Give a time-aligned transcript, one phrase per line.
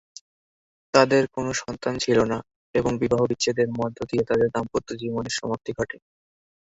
[0.93, 2.37] তাদের কোন সন্তান ছিল না
[2.75, 5.97] এবং বিবাহবিচ্ছেদের মধ্য দিয়ে তাদের দাম্পত্য জীবনের সমাপ্তি ঘটে।